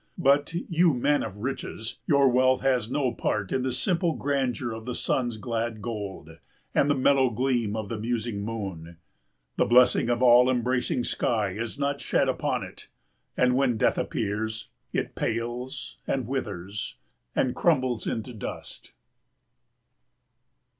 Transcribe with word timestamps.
But, 0.17 0.55
you 0.67 0.95
man 0.95 1.21
of 1.21 1.37
riches, 1.37 1.99
your 2.07 2.27
wealth 2.27 2.61
has 2.61 2.89
no 2.89 3.11
part 3.13 3.51
in 3.51 3.61
the 3.61 3.71
simple 3.71 4.13
grandeur 4.13 4.71
of 4.73 4.87
the 4.87 4.95
sun's 4.95 5.37
glad 5.37 5.79
gold 5.79 6.39
and 6.73 6.89
the 6.89 6.95
mellow 6.97 7.29
gleam 7.29 7.75
of 7.75 7.87
the 7.87 7.99
musing 7.99 8.41
moon. 8.41 8.97
The 9.57 9.67
blessing 9.67 10.09
of 10.09 10.23
all 10.23 10.49
embracing 10.49 11.03
sky 11.03 11.51
is 11.51 11.77
not 11.77 12.01
shed 12.01 12.27
upon 12.27 12.63
it. 12.63 12.87
And 13.37 13.55
when 13.55 13.77
death 13.77 13.99
appears, 13.99 14.69
it 14.91 15.13
pales 15.13 15.97
and 16.07 16.25
withers 16.25 16.95
and 17.35 17.53
crumbles 17.55 18.07
into 18.07 18.33
dust. 18.33 18.93